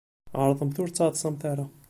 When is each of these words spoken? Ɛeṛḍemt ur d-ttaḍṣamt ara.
Ɛeṛḍemt 0.41 0.77
ur 0.81 0.89
d-ttaḍṣamt 0.89 1.43
ara. 1.51 1.65